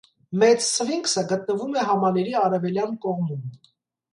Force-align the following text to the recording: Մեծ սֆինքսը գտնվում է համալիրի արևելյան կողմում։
Մեծ 0.43 0.61
սֆինքսը 0.67 1.23
գտնվում 1.33 1.77
է 1.81 1.83
համալիրի 1.91 2.33
արևելյան 2.45 2.99
կողմում։ 3.05 3.45